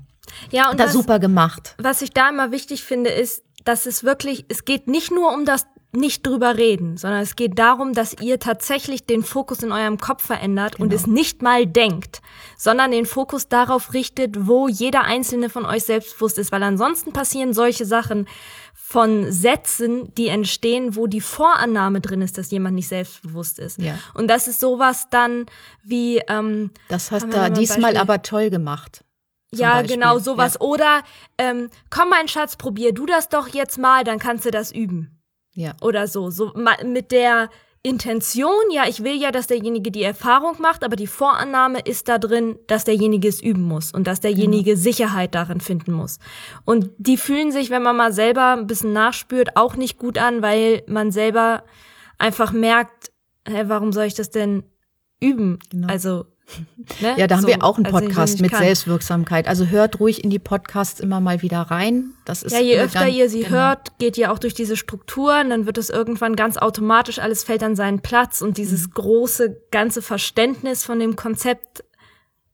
ja, 0.51 0.71
und 0.71 0.79
das 0.79 0.93
super 0.93 1.19
gemacht. 1.19 1.75
Was 1.79 2.03
ich 2.03 2.11
da 2.11 2.29
immer 2.29 2.53
wichtig 2.53 2.85
finde, 2.85 3.11
ist, 3.11 3.43
dass 3.65 3.87
es 3.87 4.05
wirklich, 4.05 4.45
es 4.49 4.65
geht 4.65 4.89
nicht 4.89 5.11
nur 5.11 5.33
um 5.35 5.45
das 5.45 5.67
nicht 5.93 6.25
drüber 6.25 6.57
reden, 6.57 6.97
sondern 6.97 7.21
es 7.21 7.35
geht 7.35 7.59
darum, 7.59 7.95
dass 7.95 8.15
ihr 8.21 8.39
tatsächlich 8.39 9.07
den 9.07 9.23
Fokus 9.25 9.63
in 9.63 9.73
eurem 9.73 9.99
Kopf 9.99 10.25
verändert 10.25 10.77
genau. 10.77 10.85
und 10.85 10.93
es 10.93 11.07
nicht 11.07 11.43
mal 11.43 11.67
denkt, 11.67 12.23
sondern 12.57 12.93
den 12.93 13.07
Fokus 13.07 13.49
darauf 13.49 13.93
richtet, 13.93 14.47
wo 14.47 14.69
jeder 14.69 15.03
einzelne 15.03 15.51
von 15.51 15.67
euch 15.67 15.85
selbstbewusst 15.85 16.39
ist, 16.39 16.53
weil 16.53 16.63
ansonsten 16.63 17.13
passieren 17.13 17.53
solche 17.55 17.85
Sachen 17.85 18.29
von 18.75 19.31
Sätzen, 19.31 20.13
die 20.15 20.29
entstehen, 20.29 20.97
wo 20.97 21.07
die 21.07 21.21
Vorannahme 21.21 22.01
drin 22.01 22.23
ist, 22.23 22.39
dass 22.39 22.51
jemand 22.51 22.75
nicht 22.75 22.89
selbstbewusst 22.89 23.59
ist. 23.59 23.79
Ja. 23.79 23.99
Und 24.15 24.29
das 24.29 24.49
ist 24.49 24.61
sowas 24.61 25.09
dann 25.11 25.47
wie 25.83 26.19
ähm, 26.29 26.71
Das 26.89 27.11
hast 27.11 27.33
du 27.33 27.51
diesmal 27.53 27.97
aber 27.97 28.23
toll 28.23 28.51
gemacht. 28.51 29.05
Ja, 29.53 29.75
Beispiel. 29.75 29.97
genau, 29.97 30.19
sowas. 30.19 30.55
Ja. 30.55 30.61
Oder 30.61 31.03
ähm, 31.39 31.71
komm, 31.89 32.09
mein 32.09 32.29
Schatz, 32.29 32.57
probier 32.57 32.93
du 32.93 33.07
das 33.07 33.29
doch 33.29 33.49
jetzt 33.49 33.79
mal, 33.79 34.05
dann 34.05 34.19
kannst 34.19 34.45
du 34.45 34.51
das 34.51 34.73
üben. 34.73 35.20
Ja. 35.55 35.75
Oder 35.81 36.07
so. 36.07 36.31
So 36.31 36.53
mit 36.85 37.13
der 37.13 37.51
Intention, 37.83 38.71
ja, 38.71 38.85
ich 38.87 39.03
will 39.05 39.15
ja, 39.15 39.31
dass 39.31 39.47
derjenige 39.47 39.91
die 39.91 40.03
Erfahrung 40.03 40.61
macht, 40.61 40.85
aber 40.85 40.97
die 40.97 41.07
Vorannahme 41.07 41.81
ist 41.81 42.09
da 42.09 42.19
drin, 42.19 42.59
dass 42.67 42.85
derjenige 42.85 43.27
es 43.27 43.43
üben 43.43 43.63
muss 43.63 43.93
und 43.93 44.07
dass 44.07 44.21
derjenige 44.21 44.73
genau. 44.73 44.83
Sicherheit 44.83 45.35
darin 45.35 45.61
finden 45.61 45.93
muss. 45.93 46.19
Und 46.67 46.91
die 46.99 47.17
fühlen 47.17 47.53
sich, 47.53 47.71
wenn 47.71 47.83
man 47.83 47.97
mal 47.97 48.13
selber 48.13 48.53
ein 48.53 48.67
bisschen 48.67 48.93
nachspürt, 48.93 49.57
auch 49.57 49.77
nicht 49.77 49.99
gut 49.99 50.19
an, 50.19 50.43
weil 50.43 50.83
man 50.89 51.11
selber 51.11 51.65
einfach 52.19 52.53
merkt, 52.53 53.13
hä, 53.49 53.65
warum 53.67 53.93
soll 53.93 54.05
ich 54.05 54.15
das 54.15 54.31
denn 54.31 54.63
üben? 55.19 55.59
Genau. 55.71 55.89
Also 55.89 56.27
Ne? 57.01 57.15
Ja, 57.17 57.27
da 57.27 57.37
haben 57.37 57.43
so, 57.43 57.49
wir 57.49 57.63
auch 57.63 57.77
einen 57.77 57.87
also 57.87 57.99
Podcast 57.99 58.35
also 58.35 58.43
mit 58.43 58.53
kann. 58.53 58.63
Selbstwirksamkeit. 58.63 59.49
Also 59.49 59.67
hört 59.67 60.01
ruhig 60.01 60.25
in 60.25 60.31
die 60.31 60.39
Podcasts 60.39 61.01
immer 61.01 61.21
mal 61.21 61.43
wieder 61.43 61.61
rein. 61.63 62.13
Das 62.25 62.43
ist 62.43 62.53
ja, 62.53 62.61
je 62.61 62.79
öfter 62.79 63.01
ganz, 63.01 63.15
ihr 63.15 63.29
sie 63.29 63.41
genau. 63.41 63.51
hört, 63.51 63.99
geht 63.99 64.19
ihr 64.19 64.33
auch 64.33 64.39
durch 64.39 64.55
diese 64.55 64.77
Strukturen, 64.77 65.51
dann 65.51 65.67
wird 65.67 65.79
es 65.79 65.91
irgendwann 65.91 66.37
ganz 66.37 66.57
automatisch, 66.57 67.19
alles 67.19 67.45
fällt 67.45 67.63
an 67.63 67.77
seinen 67.77 68.01
Platz 68.01 68.43
und 68.43 68.57
dieses 68.57 68.89
mhm. 68.89 68.93
große 68.95 69.57
ganze 69.71 70.03
Verständnis 70.03 70.85
von 70.85 70.99
dem 70.99 71.17
Konzept 71.17 71.85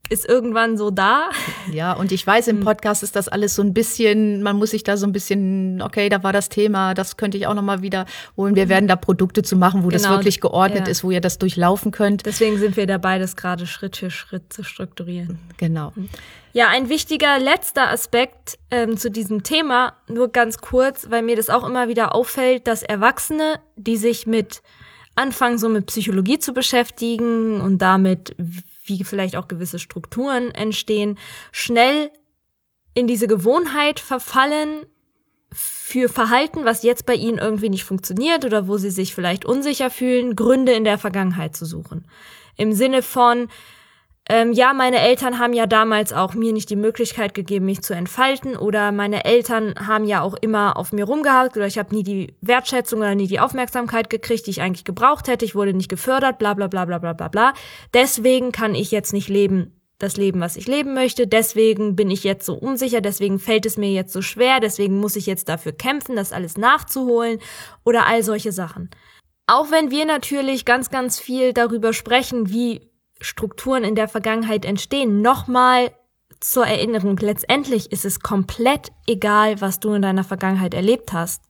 ist 0.09 0.29
irgendwann 0.29 0.77
so 0.77 0.91
da. 0.91 1.31
Ja, 1.73 1.93
und 1.93 2.13
ich 2.13 2.27
weiß, 2.27 2.49
im 2.49 2.59
hm. 2.59 2.65
Podcast 2.65 3.03
ist 3.03 3.17
das 3.17 3.29
alles 3.29 3.55
so 3.55 3.63
ein 3.63 3.75
bisschen, 3.75 4.43
man 4.43 4.57
muss 4.57 4.71
sich 4.71 4.85
da 4.85 4.97
so 4.97 5.07
ein 5.07 5.13
bisschen, 5.13 5.83
okay, 5.83 6.09
da 6.09 6.23
war 6.23 6.33
das 6.33 6.49
Thema, 6.49 6.95
das 6.95 7.17
könnte 7.17 7.37
ich 7.39 7.47
auch 7.47 7.55
nochmal 7.55 7.83
wiederholen. 7.83 8.55
Wir 8.55 8.69
werden 8.69 8.89
da 8.89 8.97
Produkte 8.97 9.43
zu 9.43 9.57
machen, 9.57 9.83
wo 9.83 9.89
genau, 9.89 10.03
das 10.03 10.11
wirklich 10.11 10.41
geordnet 10.41 10.87
ja. 10.87 10.91
ist, 10.91 11.05
wo 11.05 11.11
ihr 11.11 11.21
das 11.21 11.39
durchlaufen 11.39 11.93
könnt. 11.93 12.27
Deswegen 12.27 12.59
sind 12.59 12.77
wir 12.77 12.87
dabei, 12.87 13.19
das 13.19 13.37
gerade 13.37 13.67
Schritt 13.67 13.97
für 13.97 14.11
Schritt 14.11 14.53
zu 14.53 14.63
strukturieren. 14.63 15.39
Genau. 15.57 15.93
Hm. 15.95 16.09
Ja, 16.53 16.69
ein 16.69 16.89
wichtiger 16.89 17.39
letzter 17.39 17.91
Aspekt 17.91 18.59
ähm, 18.71 18.97
zu 18.97 19.11
diesem 19.11 19.43
Thema, 19.43 19.93
nur 20.09 20.29
ganz 20.29 20.59
kurz, 20.59 21.11
weil 21.11 21.23
mir 21.23 21.37
das 21.37 21.51
auch 21.51 21.69
immer 21.69 21.89
wieder 21.89 22.15
auffällt, 22.15 22.67
dass 22.67 22.83
Erwachsene, 22.83 23.61
die 23.77 23.99
sich 23.99 24.27
mit 24.27 24.63
anfangen, 25.17 25.59
so 25.59 25.69
mit 25.69 25.87
Psychologie 25.87 26.39
zu 26.39 26.55
beschäftigen 26.55 27.61
und 27.61 27.79
damit, 27.79 28.35
wie 28.87 29.05
vielleicht 29.05 29.37
auch 29.37 29.49
gewisse 29.49 29.79
Strukturen 29.79 30.51
entstehen, 30.51 31.19
schnell 31.53 32.11
in 32.95 33.07
diese 33.07 33.29
Gewohnheit 33.29 34.01
verfallen, 34.01 34.87
für 35.53 36.09
Verhalten, 36.09 36.65
was 36.65 36.83
jetzt 36.83 37.07
bei 37.07 37.15
ihnen 37.15 37.39
irgendwie 37.39 37.69
nicht 37.69 37.85
funktioniert 37.85 38.45
oder 38.45 38.67
wo 38.67 38.77
sie 38.77 38.91
sich 38.91 39.15
vielleicht 39.15 39.45
unsicher 39.45 39.91
fühlen, 39.91 40.35
Gründe 40.35 40.73
in 40.73 40.85
der 40.85 40.99
Vergangenheit 40.99 41.57
zu 41.57 41.65
suchen. 41.65 42.07
Im 42.57 42.73
Sinne 42.73 43.03
von, 43.03 43.49
ähm, 44.29 44.53
ja, 44.53 44.73
meine 44.73 44.99
Eltern 44.99 45.39
haben 45.39 45.53
ja 45.53 45.67
damals 45.67 46.13
auch 46.13 46.35
mir 46.35 46.53
nicht 46.53 46.69
die 46.71 46.77
Möglichkeit 46.77 47.33
gegeben, 47.33 47.67
mich 47.67 47.83
zu 47.83 47.95
entfalten. 47.95 48.57
Oder 48.57 48.91
meine 48.91 49.25
Eltern 49.25 49.75
haben 49.87 50.05
ja 50.05 50.23
auch 50.23 50.35
immer 50.41 50.77
auf 50.77 50.93
mir 50.93 51.05
rumgehakt. 51.05 51.57
Oder 51.57 51.67
ich 51.67 51.79
habe 51.79 51.95
nie 51.95 52.03
die 52.03 52.35
Wertschätzung 52.41 53.01
oder 53.01 53.15
nie 53.15 53.29
die 53.29 53.39
Aufmerksamkeit 53.39 54.11
gekriegt, 54.11 54.47
die 54.47 54.51
ich 54.51 54.63
eigentlich 54.63 54.85
gebraucht 54.85 55.29
hätte, 55.29 55.45
ich 55.45 55.55
wurde 55.55 55.75
nicht 55.75 55.89
gefördert, 55.89 56.39
bla 56.39 56.55
bla 56.55 56.67
bla 56.67 56.85
bla 56.85 56.99
bla 56.99 57.13
bla 57.13 57.29
bla. 57.29 57.55
Deswegen 57.95 58.51
kann 58.51 58.75
ich 58.75 58.91
jetzt 58.91 59.13
nicht 59.13 59.29
leben, 59.29 59.73
das 59.99 60.17
Leben, 60.17 60.41
was 60.41 60.57
ich 60.57 60.67
leben 60.67 60.93
möchte, 60.93 61.27
deswegen 61.27 61.97
bin 61.97 62.11
ich 62.11 62.23
jetzt 62.23 62.45
so 62.45 62.55
unsicher, 62.55 63.01
deswegen 63.01 63.39
fällt 63.39 63.65
es 63.65 63.79
mir 63.79 63.91
jetzt 63.93 64.13
so 64.13 64.21
schwer, 64.21 64.61
deswegen 64.61 65.01
muss 65.01 65.17
ich 65.17 65.25
jetzt 65.25 65.49
dafür 65.49 65.73
kämpfen, 65.73 66.17
das 66.17 66.33
alles 66.33 66.59
nachzuholen. 66.59 67.39
Oder 67.85 68.07
all 68.07 68.23
solche 68.23 68.53
Sachen. 68.53 68.91
Auch 69.47 69.71
wenn 69.71 69.93
wir 69.93 70.05
natürlich 70.05 70.65
ganz, 70.65 70.91
ganz 70.91 71.21
viel 71.21 71.53
darüber 71.53 71.93
sprechen, 71.93 72.51
wie 72.51 72.91
Strukturen 73.21 73.85
in 73.85 73.95
der 73.95 74.09
Vergangenheit 74.09 74.65
entstehen. 74.65 75.23
Nochmal 75.23 75.91
zur 76.41 76.67
Erinnerung, 76.67 77.17
letztendlich 77.17 77.93
ist 77.93 78.05
es 78.05 78.21
komplett 78.21 78.93
egal, 79.07 79.61
was 79.61 79.81
du 79.81 79.93
in 79.95 80.03
deiner 80.03 80.25
Vergangenheit 80.25 80.75
erlebt 80.75 81.13
hast. 81.13 81.43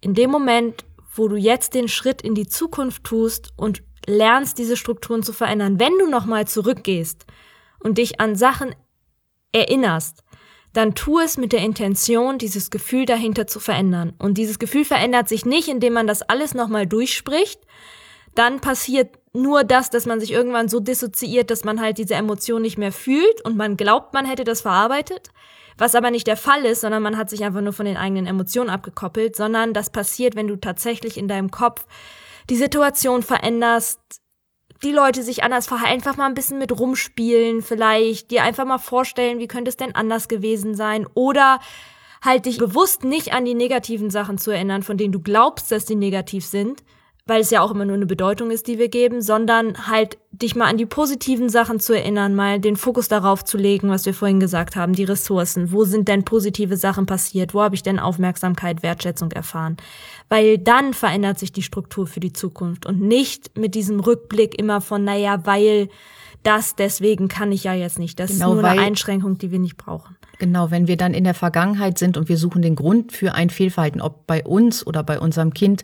In 0.00 0.14
dem 0.14 0.30
Moment, 0.30 0.84
wo 1.14 1.28
du 1.28 1.36
jetzt 1.36 1.74
den 1.74 1.88
Schritt 1.88 2.20
in 2.22 2.34
die 2.34 2.48
Zukunft 2.48 3.04
tust 3.04 3.52
und 3.56 3.82
lernst, 4.06 4.58
diese 4.58 4.76
Strukturen 4.76 5.22
zu 5.22 5.32
verändern, 5.32 5.80
wenn 5.80 5.98
du 5.98 6.08
nochmal 6.08 6.46
zurückgehst 6.46 7.26
und 7.80 7.98
dich 7.98 8.20
an 8.20 8.36
Sachen 8.36 8.74
erinnerst, 9.52 10.24
dann 10.72 10.94
tu 10.94 11.18
es 11.18 11.38
mit 11.38 11.52
der 11.52 11.60
Intention, 11.60 12.36
dieses 12.36 12.70
Gefühl 12.70 13.06
dahinter 13.06 13.46
zu 13.46 13.60
verändern. 13.60 14.12
Und 14.18 14.36
dieses 14.36 14.58
Gefühl 14.58 14.84
verändert 14.84 15.28
sich 15.28 15.46
nicht, 15.46 15.68
indem 15.68 15.94
man 15.94 16.06
das 16.06 16.22
alles 16.22 16.52
nochmal 16.52 16.86
durchspricht. 16.86 17.60
Dann 18.36 18.60
passiert 18.60 19.18
nur 19.32 19.64
das, 19.64 19.90
dass 19.90 20.06
man 20.06 20.20
sich 20.20 20.30
irgendwann 20.30 20.68
so 20.68 20.78
dissoziiert, 20.78 21.50
dass 21.50 21.64
man 21.64 21.80
halt 21.80 21.98
diese 21.98 22.14
Emotion 22.14 22.62
nicht 22.62 22.78
mehr 22.78 22.92
fühlt 22.92 23.44
und 23.44 23.56
man 23.56 23.76
glaubt, 23.76 24.14
man 24.14 24.26
hätte 24.26 24.44
das 24.44 24.60
verarbeitet. 24.60 25.30
Was 25.78 25.94
aber 25.94 26.10
nicht 26.10 26.26
der 26.26 26.36
Fall 26.36 26.64
ist, 26.64 26.82
sondern 26.82 27.02
man 27.02 27.18
hat 27.18 27.28
sich 27.28 27.44
einfach 27.44 27.60
nur 27.60 27.72
von 27.72 27.86
den 27.86 27.96
eigenen 27.96 28.26
Emotionen 28.26 28.70
abgekoppelt, 28.70 29.36
sondern 29.36 29.74
das 29.74 29.90
passiert, 29.90 30.36
wenn 30.36 30.48
du 30.48 30.56
tatsächlich 30.56 31.18
in 31.18 31.28
deinem 31.28 31.50
Kopf 31.50 31.86
die 32.48 32.56
Situation 32.56 33.22
veränderst, 33.22 34.00
die 34.82 34.92
Leute 34.92 35.22
sich 35.22 35.42
anders 35.42 35.66
verhalten, 35.66 35.94
einfach 35.94 36.16
mal 36.16 36.26
ein 36.26 36.34
bisschen 36.34 36.58
mit 36.58 36.78
rumspielen, 36.78 37.62
vielleicht 37.62 38.30
dir 38.30 38.42
einfach 38.42 38.64
mal 38.64 38.78
vorstellen, 38.78 39.38
wie 39.38 39.48
könnte 39.48 39.70
es 39.70 39.76
denn 39.76 39.94
anders 39.94 40.28
gewesen 40.28 40.74
sein 40.74 41.06
oder 41.14 41.60
halt 42.22 42.46
dich 42.46 42.58
bewusst 42.58 43.04
nicht 43.04 43.32
an 43.32 43.44
die 43.44 43.54
negativen 43.54 44.10
Sachen 44.10 44.38
zu 44.38 44.50
erinnern, 44.50 44.82
von 44.82 44.96
denen 44.96 45.12
du 45.12 45.20
glaubst, 45.20 45.72
dass 45.72 45.84
die 45.84 45.94
negativ 45.94 46.44
sind, 46.44 46.82
weil 47.26 47.40
es 47.40 47.50
ja 47.50 47.60
auch 47.60 47.72
immer 47.72 47.84
nur 47.84 47.96
eine 47.96 48.06
Bedeutung 48.06 48.52
ist, 48.52 48.68
die 48.68 48.78
wir 48.78 48.88
geben, 48.88 49.20
sondern 49.20 49.88
halt 49.88 50.16
dich 50.30 50.54
mal 50.54 50.66
an 50.66 50.76
die 50.76 50.86
positiven 50.86 51.48
Sachen 51.48 51.80
zu 51.80 51.92
erinnern, 51.92 52.36
mal 52.36 52.60
den 52.60 52.76
Fokus 52.76 53.08
darauf 53.08 53.44
zu 53.44 53.58
legen, 53.58 53.90
was 53.90 54.06
wir 54.06 54.14
vorhin 54.14 54.38
gesagt 54.38 54.76
haben, 54.76 54.92
die 54.92 55.02
Ressourcen. 55.04 55.72
Wo 55.72 55.84
sind 55.84 56.06
denn 56.06 56.24
positive 56.24 56.76
Sachen 56.76 57.06
passiert? 57.06 57.52
Wo 57.52 57.62
habe 57.62 57.74
ich 57.74 57.82
denn 57.82 57.98
Aufmerksamkeit, 57.98 58.84
Wertschätzung 58.84 59.32
erfahren? 59.32 59.76
Weil 60.28 60.58
dann 60.58 60.94
verändert 60.94 61.40
sich 61.40 61.50
die 61.50 61.62
Struktur 61.62 62.06
für 62.06 62.20
die 62.20 62.32
Zukunft 62.32 62.86
und 62.86 63.00
nicht 63.00 63.58
mit 63.58 63.74
diesem 63.74 63.98
Rückblick 63.98 64.56
immer 64.56 64.80
von, 64.80 65.02
naja, 65.02 65.44
weil 65.44 65.88
das, 66.44 66.76
deswegen 66.76 67.26
kann 67.26 67.50
ich 67.50 67.64
ja 67.64 67.74
jetzt 67.74 67.98
nicht. 67.98 68.20
Das 68.20 68.30
genau, 68.30 68.54
ist 68.54 68.60
nur 68.60 68.64
eine 68.64 68.80
Einschränkung, 68.80 69.36
die 69.36 69.50
wir 69.50 69.58
nicht 69.58 69.76
brauchen. 69.76 70.16
Genau, 70.38 70.70
wenn 70.70 70.86
wir 70.86 70.96
dann 70.96 71.12
in 71.12 71.24
der 71.24 71.34
Vergangenheit 71.34 71.98
sind 71.98 72.16
und 72.16 72.28
wir 72.28 72.36
suchen 72.36 72.62
den 72.62 72.76
Grund 72.76 73.10
für 73.10 73.34
ein 73.34 73.50
Fehlverhalten, 73.50 74.00
ob 74.00 74.28
bei 74.28 74.44
uns 74.44 74.86
oder 74.86 75.02
bei 75.02 75.18
unserem 75.18 75.54
Kind, 75.54 75.82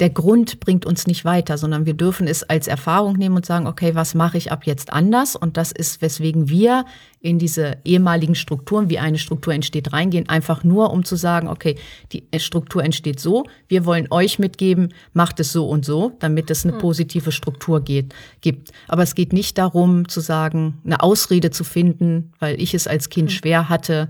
der 0.00 0.10
Grund 0.10 0.58
bringt 0.60 0.86
uns 0.86 1.06
nicht 1.06 1.24
weiter, 1.24 1.58
sondern 1.58 1.86
wir 1.86 1.94
dürfen 1.94 2.26
es 2.26 2.42
als 2.42 2.66
Erfahrung 2.66 3.16
nehmen 3.16 3.36
und 3.36 3.46
sagen, 3.46 3.66
okay, 3.66 3.94
was 3.94 4.14
mache 4.14 4.38
ich 4.38 4.50
ab 4.50 4.64
jetzt 4.66 4.92
anders? 4.92 5.36
Und 5.36 5.56
das 5.56 5.70
ist, 5.70 6.00
weswegen 6.00 6.48
wir 6.48 6.86
in 7.20 7.38
diese 7.38 7.78
ehemaligen 7.84 8.34
Strukturen, 8.34 8.90
wie 8.90 8.98
eine 8.98 9.18
Struktur 9.18 9.52
entsteht, 9.54 9.92
reingehen, 9.92 10.28
einfach 10.28 10.64
nur, 10.64 10.90
um 10.90 11.04
zu 11.04 11.14
sagen, 11.14 11.46
okay, 11.46 11.76
die 12.12 12.24
Struktur 12.38 12.82
entsteht 12.82 13.20
so, 13.20 13.44
wir 13.68 13.84
wollen 13.84 14.08
euch 14.10 14.38
mitgeben, 14.38 14.92
macht 15.12 15.38
es 15.40 15.52
so 15.52 15.68
und 15.68 15.84
so, 15.84 16.12
damit 16.18 16.50
es 16.50 16.64
eine 16.64 16.72
hm. 16.72 16.80
positive 16.80 17.30
Struktur 17.30 17.80
geht, 17.82 18.14
gibt. 18.40 18.72
Aber 18.88 19.02
es 19.02 19.14
geht 19.14 19.32
nicht 19.32 19.58
darum, 19.58 20.08
zu 20.08 20.20
sagen, 20.20 20.80
eine 20.84 21.00
Ausrede 21.00 21.50
zu 21.50 21.64
finden, 21.64 22.32
weil 22.38 22.60
ich 22.60 22.74
es 22.74 22.86
als 22.86 23.08
Kind 23.08 23.30
hm. 23.30 23.36
schwer 23.36 23.68
hatte, 23.68 24.08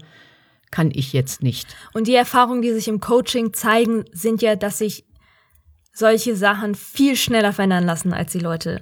kann 0.71 0.91
ich 0.95 1.13
jetzt 1.13 1.43
nicht. 1.43 1.77
Und 1.93 2.07
die 2.09 2.15
Erfahrungen, 2.15 2.63
die 2.63 2.73
sich 2.73 2.89
im 2.89 2.99
Coaching 2.99 3.53
zeigen, 3.53 4.05
sind 4.13 4.41
ja, 4.41 4.57
dass 4.57 4.79
sich 4.79 5.05
solche 5.93 6.37
Sachen 6.37 6.75
viel 6.75 7.17
schneller 7.17 7.53
verändern 7.53 7.85
lassen, 7.85 8.13
als 8.13 8.33
die 8.33 8.39
Leute 8.39 8.81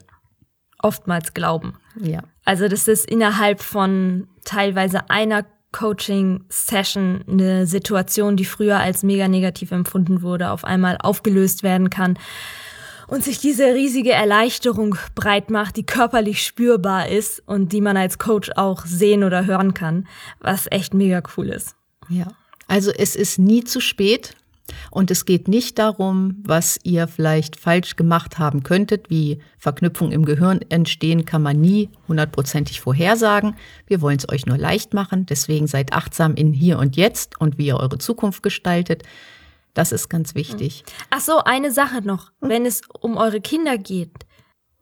oftmals 0.83 1.35
glauben. 1.35 1.75
Ja. 2.01 2.23
Also 2.45 2.69
das 2.69 2.89
ist 2.89 3.09
innerhalb 3.09 3.61
von 3.61 4.29
teilweise 4.45 5.11
einer 5.11 5.45
Coaching-Session 5.73 7.25
eine 7.29 7.67
Situation, 7.67 8.37
die 8.37 8.45
früher 8.45 8.81
als 8.81 9.03
mega 9.03 9.29
negativ 9.29 9.71
empfunden 9.71 10.23
wurde, 10.23 10.51
auf 10.51 10.65
einmal 10.65 10.97
aufgelöst 10.99 11.63
werden 11.63 11.91
kann 11.91 12.19
und 13.07 13.25
sich 13.25 13.39
diese 13.39 13.75
riesige 13.75 14.13
Erleichterung 14.13 14.97
breit 15.15 15.51
macht, 15.51 15.77
die 15.77 15.85
körperlich 15.85 16.43
spürbar 16.43 17.09
ist 17.09 17.43
und 17.47 17.73
die 17.73 17.81
man 17.81 17.97
als 17.97 18.19
Coach 18.19 18.51
auch 18.57 18.87
sehen 18.87 19.25
oder 19.25 19.47
hören 19.47 19.75
kann, 19.75 20.09
was 20.41 20.67
echt 20.71 20.95
mega 20.95 21.23
cool 21.37 21.49
ist. 21.49 21.75
Ja. 22.09 22.29
Also 22.69 22.93
es 22.93 23.17
ist 23.17 23.39
nie 23.39 23.65
zu 23.65 23.81
spät, 23.81 24.35
und 24.91 25.11
es 25.11 25.25
geht 25.25 25.49
nicht 25.49 25.79
darum, 25.79 26.43
was 26.45 26.79
ihr 26.83 27.09
vielleicht 27.09 27.57
falsch 27.57 27.97
gemacht 27.97 28.39
haben 28.39 28.63
könntet, 28.63 29.11
wie 29.11 29.41
Verknüpfungen 29.59 30.13
im 30.13 30.25
Gehirn 30.25 30.61
entstehen, 30.69 31.25
kann 31.25 31.43
man 31.43 31.61
nie 31.61 31.91
hundertprozentig 32.09 32.81
vorhersagen. 32.81 33.57
Wir 33.87 34.01
wollen 34.01 34.19
es 34.19 34.29
euch 34.29 34.47
nur 34.47 34.59
leicht 34.59 34.95
machen. 34.95 35.27
Deswegen 35.27 35.67
seid 35.67 35.93
achtsam 35.93 36.35
in 36.35 36.53
hier 36.53 36.79
und 36.79 36.97
jetzt 36.97 37.41
und 37.41 37.59
wie 37.59 37.67
ihr 37.67 37.77
eure 37.77 37.99
Zukunft 37.99 38.43
gestaltet. 38.43 39.03
Das 39.75 39.93
ist 39.93 40.09
ganz 40.09 40.35
wichtig. 40.35 40.85
Ach 41.11 41.21
so, 41.21 41.39
eine 41.45 41.71
Sache 41.71 42.03
noch. 42.03 42.33
Wenn 42.41 42.67
es 42.67 42.83
um 43.01 43.17
eure 43.17 43.41
Kinder 43.41 43.79
geht 43.79 44.27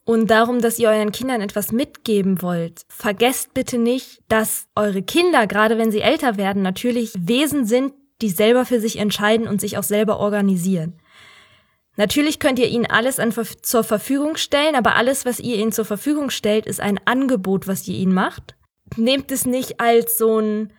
und 0.05 0.31
darum, 0.31 0.61
dass 0.61 0.79
ihr 0.79 0.89
euren 0.89 1.13
Kindern 1.13 1.43
etwas 1.43 1.73
mitgeben 1.73 2.41
wollt, 2.41 2.83
vergesst 2.89 3.53
bitte 3.53 3.79
nicht, 3.79 4.23
dass 4.29 4.67
eure 4.75 5.03
Kinder, 5.03 5.47
gerade 5.47 5.77
wenn 5.77 5.93
sie 5.93 6.01
älter 6.01 6.37
werden, 6.37 6.63
natürlich 6.63 7.13
Wesen 7.19 7.67
sind, 7.67 7.93
die 8.21 8.31
selber 8.31 8.65
für 8.65 8.81
sich 8.81 8.99
entscheiden 8.99 9.47
und 9.47 9.61
sich 9.61 9.79
auch 9.79 9.83
selber 9.83 10.19
organisieren. 10.19 10.95
Natürlich 11.97 12.39
könnt 12.39 12.61
ihr 12.61 12.69
ihnen 12.69 12.87
alles 12.87 13.19
an, 13.19 13.35
zur 13.63 13.83
Verfügung 13.83 14.37
stellen, 14.37 14.77
aber 14.77 14.95
alles, 14.95 15.25
was 15.25 15.41
ihr 15.41 15.57
ihnen 15.57 15.73
zur 15.73 15.85
Verfügung 15.85 16.31
stellt, 16.31 16.67
ist 16.67 16.81
ein 16.81 17.01
Angebot, 17.07 17.67
was 17.67 17.87
ihr 17.89 17.97
ihnen 17.97 18.15
macht. 18.15 18.55
Nehmt 18.97 19.33
es 19.33 19.47
nicht 19.47 19.81
als 19.81 20.17
so 20.17 20.39
ein, 20.39 20.73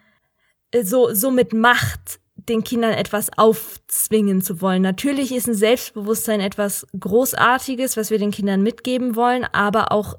so, 0.82 1.14
so 1.14 1.30
mit 1.30 1.54
Macht 1.54 2.20
den 2.48 2.64
Kindern 2.64 2.94
etwas 2.94 3.38
aufzwingen 3.38 4.42
zu 4.42 4.62
wollen. 4.62 4.82
Natürlich 4.82 5.34
ist 5.34 5.48
ein 5.48 5.56
Selbstbewusstsein 5.56 6.40
etwas 6.40 6.88
Großartiges, 6.98 7.98
was 7.98 8.12
wir 8.12 8.18
den 8.18 8.32
Kindern 8.32 8.64
mitgeben 8.64 9.16
wollen, 9.16 9.44
aber 9.44 9.92
auch 9.92 10.16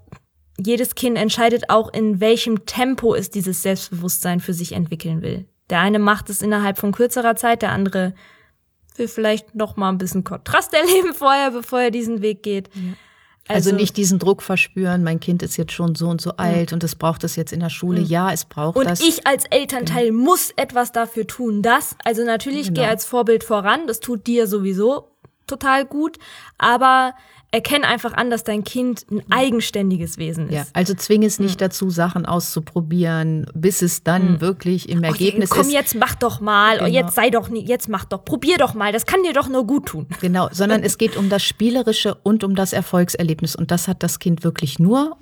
jedes 0.59 0.95
Kind 0.95 1.17
entscheidet 1.17 1.71
auch, 1.71 1.93
in 1.93 2.21
welchem 2.21 2.67
Tempo 2.67 3.15
es 3.15 3.31
dieses 3.31 3.63
Selbstbewusstsein 3.63 4.41
für 4.41 4.53
sich 4.53 4.73
entwickeln 4.73 5.23
will. 5.23 5.47
Der 5.71 5.81
eine 5.81 5.99
macht 5.99 6.31
es 6.31 6.43
innerhalb 6.43 6.79
von 6.79 6.93
kürzerer 6.93 7.37
Zeit, 7.37 7.63
der 7.63 7.71
andere 7.73 8.15
will 8.97 9.09
vielleicht 9.09 9.55
noch 9.55 9.77
mal 9.77 9.89
ein 9.89 9.99
bisschen 9.99 10.25
Kontrast 10.25 10.75
erleben 10.75 11.15
vorher, 11.15 11.53
bevor 11.53 11.81
er 11.81 11.91
diesen 11.91 12.23
Weg 12.23 12.43
geht. 12.43 12.69
Ja. 12.75 12.93
Also, 13.49 13.71
also, 13.71 13.77
nicht 13.81 13.97
diesen 13.97 14.21
Druck 14.21 14.43
verspüren, 14.43 15.03
mein 15.03 15.19
Kind 15.19 15.43
ist 15.43 15.57
jetzt 15.57 15.73
schon 15.73 15.97
so 15.97 16.09
und 16.09 16.21
so 16.21 16.33
alt 16.37 16.73
und 16.73 16.85
es 16.85 16.95
braucht 16.95 17.25
es 17.25 17.35
jetzt 17.35 17.53
in 17.53 17.59
der 17.59 17.71
Schule. 17.71 18.01
Mhm. 18.01 18.07
Ja, 18.07 18.31
es 18.31 18.45
braucht 18.45 18.77
und 18.77 18.85
das. 18.85 19.01
Und 19.01 19.09
ich 19.09 19.27
als 19.27 19.45
Elternteil 19.47 20.11
genau. 20.11 20.23
muss 20.25 20.53
etwas 20.55 20.93
dafür 20.93 21.27
tun. 21.27 21.61
Das, 21.63 21.97
also 22.05 22.25
natürlich 22.25 22.69
genau. 22.69 22.83
geh 22.83 22.87
als 22.87 23.05
Vorbild 23.05 23.43
voran, 23.43 23.89
das 23.89 23.99
tut 23.99 24.29
dir 24.29 24.47
sowieso 24.47 25.11
total 25.51 25.85
gut, 25.85 26.19
aber 26.59 27.15
erkenn 27.53 27.85
einfach 27.85 28.13
an, 28.13 28.31
dass 28.31 28.45
dein 28.45 28.63
Kind 28.63 29.07
ein 29.11 29.23
eigenständiges 29.31 30.19
Wesen 30.19 30.49
ist. 30.49 30.55
Ja, 30.55 30.65
also 30.73 30.95
zwing 30.95 31.25
es 31.25 31.41
nicht 31.41 31.57
mhm. 31.57 31.65
dazu, 31.65 31.91
Sachen 31.91 32.25
auszuprobieren, 32.27 33.47
bis 33.55 33.83
es 33.83 34.05
dann 34.05 34.35
mhm. 34.35 34.41
wirklich 34.41 34.89
im 34.89 35.03
Ergebnis 35.03 35.51
oh, 35.51 35.55
komm, 35.55 35.63
ist. 35.63 35.67
Komm, 35.67 35.75
jetzt 35.75 35.95
mach 35.97 36.15
doch 36.15 36.41
mal, 36.41 36.79
genau. 36.79 36.89
jetzt 36.89 37.15
sei 37.15 37.31
doch 37.31 37.49
nie, 37.49 37.65
jetzt 37.65 37.89
mach 37.89 38.05
doch, 38.05 38.25
probier 38.25 38.57
doch 38.59 38.75
mal, 38.75 38.93
das 38.93 39.05
kann 39.05 39.23
dir 39.25 39.33
doch 39.33 39.49
nur 39.49 39.67
gut 39.67 39.87
tun. 39.87 40.07
Genau, 40.21 40.49
sondern 40.53 40.83
es 40.83 40.97
geht 40.97 41.17
um 41.17 41.29
das 41.29 41.43
Spielerische 41.43 42.15
und 42.15 42.45
um 42.45 42.55
das 42.55 42.73
Erfolgserlebnis 42.73 43.57
und 43.57 43.71
das 43.71 43.89
hat 43.89 44.03
das 44.03 44.19
Kind 44.19 44.45
wirklich 44.45 44.79
nur 44.79 45.17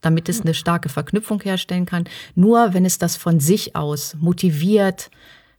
damit 0.00 0.28
es 0.28 0.42
eine 0.42 0.54
starke 0.54 0.88
Verknüpfung 0.88 1.40
herstellen 1.42 1.84
kann, 1.84 2.04
nur 2.36 2.72
wenn 2.72 2.84
es 2.84 2.98
das 2.98 3.16
von 3.16 3.40
sich 3.40 3.74
aus 3.74 4.14
motiviert, 4.20 5.10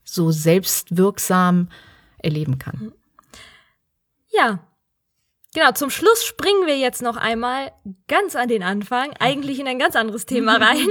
so 0.05 0.31
selbstwirksam 0.31 1.67
erleben 2.19 2.57
kann. 2.57 2.93
Ja, 4.29 4.59
Genau, 5.55 5.71
zum 5.71 5.89
Schluss 5.89 6.23
springen 6.23 6.67
wir 6.67 6.77
jetzt 6.77 7.01
noch 7.01 7.17
einmal 7.17 7.71
ganz 8.07 8.35
an 8.35 8.49
den 8.49 8.61
Anfang, 8.61 9.13
eigentlich 9.19 9.59
in 9.59 9.67
ein 9.67 9.79
ganz 9.79 9.95
anderes 9.95 10.27
Thema 10.27 10.57
rein. 10.63 10.87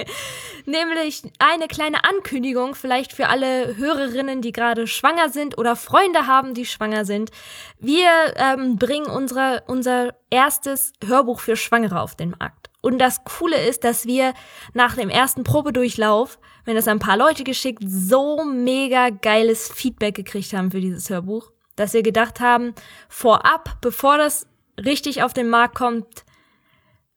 Nämlich 0.66 1.22
eine 1.38 1.68
kleine 1.68 2.02
Ankündigung, 2.02 2.74
vielleicht 2.74 3.12
für 3.12 3.28
alle 3.28 3.76
Hörerinnen, 3.76 4.42
die 4.42 4.50
gerade 4.50 4.88
schwanger 4.88 5.28
sind 5.28 5.58
oder 5.58 5.76
Freunde 5.76 6.26
haben, 6.26 6.54
die 6.54 6.66
schwanger 6.66 7.04
sind. 7.04 7.30
Wir 7.78 8.08
ähm, 8.34 8.76
bringen 8.76 9.06
unsere, 9.06 9.62
unser 9.68 10.16
erstes 10.28 10.92
Hörbuch 11.04 11.38
für 11.38 11.54
Schwangere 11.54 12.00
auf 12.00 12.16
den 12.16 12.30
Markt. 12.30 12.70
Und 12.80 12.98
das 12.98 13.22
Coole 13.22 13.64
ist, 13.64 13.84
dass 13.84 14.06
wir 14.06 14.34
nach 14.72 14.96
dem 14.96 15.08
ersten 15.08 15.44
Probedurchlauf, 15.44 16.40
wenn 16.64 16.74
das 16.74 16.88
ein 16.88 16.98
paar 16.98 17.16
Leute 17.16 17.44
geschickt, 17.44 17.82
so 17.86 18.44
mega 18.44 19.10
geiles 19.10 19.68
Feedback 19.68 20.16
gekriegt 20.16 20.52
haben 20.52 20.72
für 20.72 20.80
dieses 20.80 21.08
Hörbuch 21.10 21.53
dass 21.76 21.92
wir 21.92 22.02
gedacht 22.02 22.40
haben, 22.40 22.74
vorab, 23.08 23.78
bevor 23.80 24.18
das 24.18 24.48
richtig 24.78 25.22
auf 25.22 25.32
den 25.32 25.48
Markt 25.48 25.76
kommt, 25.76 26.24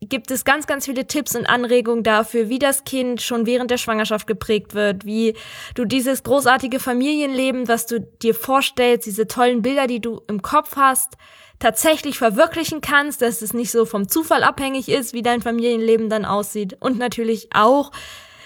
gibt 0.01 0.29
es 0.31 0.45
ganz, 0.45 0.67
ganz 0.67 0.85
viele 0.85 1.07
Tipps 1.07 1.35
und 1.35 1.47
Anregungen 1.47 2.03
dafür, 2.03 2.49
wie 2.49 2.59
das 2.59 2.83
Kind 2.83 3.21
schon 3.21 3.45
während 3.45 3.71
der 3.71 3.77
Schwangerschaft 3.77 4.27
geprägt 4.27 4.73
wird, 4.73 5.05
wie 5.05 5.35
du 5.73 5.85
dieses 5.85 6.23
großartige 6.23 6.79
Familienleben, 6.79 7.67
was 7.67 7.85
du 7.85 8.01
dir 8.01 8.35
vorstellst, 8.35 9.05
diese 9.05 9.27
tollen 9.27 9.61
Bilder, 9.61 9.87
die 9.87 10.01
du 10.01 10.21
im 10.27 10.41
Kopf 10.41 10.75
hast, 10.75 11.13
tatsächlich 11.59 12.17
verwirklichen 12.17 12.81
kannst, 12.81 13.21
dass 13.21 13.41
es 13.41 13.53
nicht 13.53 13.71
so 13.71 13.85
vom 13.85 14.07
Zufall 14.07 14.43
abhängig 14.43 14.89
ist, 14.89 15.13
wie 15.13 15.21
dein 15.21 15.41
Familienleben 15.41 16.09
dann 16.09 16.25
aussieht. 16.25 16.75
Und 16.79 16.97
natürlich 16.97 17.49
auch, 17.53 17.91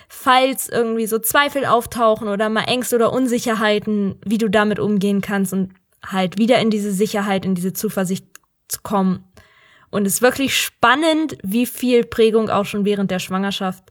falls 0.07 0.69
irgendwie 0.69 1.07
so 1.07 1.17
Zweifel 1.17 1.65
auftauchen 1.65 2.27
oder 2.27 2.49
mal 2.49 2.65
Ängste 2.65 2.95
oder 2.95 3.11
Unsicherheiten, 3.11 4.19
wie 4.23 4.37
du 4.37 4.49
damit 4.49 4.79
umgehen 4.79 5.21
kannst 5.21 5.53
und 5.53 5.73
halt 6.05 6.37
wieder 6.37 6.59
in 6.59 6.69
diese 6.69 6.91
Sicherheit, 6.91 7.45
in 7.45 7.55
diese 7.55 7.73
Zuversicht 7.73 8.25
zu 8.67 8.79
kommen 8.83 9.28
und 9.91 10.05
es 10.05 10.15
ist 10.15 10.21
wirklich 10.21 10.55
spannend, 10.55 11.37
wie 11.43 11.65
viel 11.65 12.05
Prägung 12.05 12.49
auch 12.49 12.65
schon 12.65 12.85
während 12.85 13.11
der 13.11 13.19
Schwangerschaft 13.19 13.83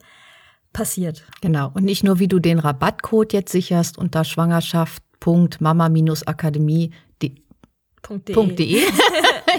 passiert. 0.72 1.24
Genau. 1.40 1.70
Und 1.74 1.84
nicht 1.84 2.04
nur, 2.04 2.18
wie 2.18 2.28
du 2.28 2.38
den 2.38 2.58
Rabattcode 2.58 3.32
jetzt 3.32 3.52
sicherst 3.52 3.98
unter 3.98 4.24
schwangerschaft.mama-akademie.de. 4.24 6.92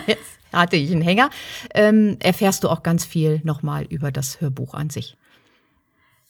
jetzt 0.08 0.40
hatte 0.54 0.78
ich 0.78 0.92
einen 0.92 1.02
Hänger. 1.02 1.30
Ähm, 1.74 2.18
erfährst 2.20 2.64
du 2.64 2.70
auch 2.70 2.84
ganz 2.84 3.06
viel 3.06 3.42
nochmal 3.44 3.86
über 3.86 4.12
das 4.12 4.42
Hörbuch 4.42 4.74
an 4.74 4.90
sich. 4.90 5.18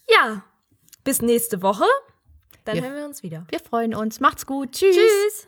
Ja, 0.09 0.43
bis 1.03 1.21
nächste 1.21 1.61
Woche. 1.61 1.85
Dann 2.65 2.75
wir, 2.75 2.83
hören 2.83 2.95
wir 2.95 3.05
uns 3.05 3.23
wieder. 3.23 3.45
Wir 3.49 3.59
freuen 3.59 3.95
uns. 3.95 4.19
Macht's 4.19 4.45
gut. 4.45 4.73
Tschüss. 4.73 4.95
Tschüss. 4.95 5.47